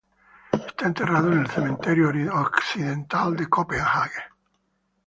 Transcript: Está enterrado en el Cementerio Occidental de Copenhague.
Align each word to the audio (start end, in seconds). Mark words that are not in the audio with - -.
Está 0.65 0.87
enterrado 0.87 1.31
en 1.31 1.41
el 1.41 1.47
Cementerio 1.51 2.09
Occidental 2.33 3.35
de 3.35 3.45
Copenhague. 3.47 4.19